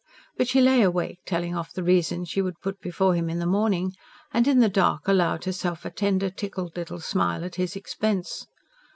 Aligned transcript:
But 0.35 0.47
she 0.47 0.61
lay 0.61 0.81
awake 0.81 1.19
telling 1.27 1.55
off 1.55 1.73
the 1.73 1.83
reasons 1.83 2.27
she 2.27 2.41
would 2.41 2.59
put 2.59 2.81
before 2.81 3.13
him 3.13 3.29
in 3.29 3.37
the 3.37 3.45
morning; 3.45 3.93
and 4.33 4.47
in 4.47 4.57
the 4.57 4.67
dark 4.67 5.07
allowed 5.07 5.45
herself 5.45 5.85
a 5.85 5.91
tender, 5.91 6.31
tickled 6.31 6.75
little 6.75 6.99
smile 6.99 7.43
at 7.45 7.53
his 7.57 7.75
expense. 7.75 8.47